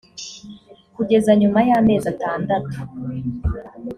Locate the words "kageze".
0.95-1.31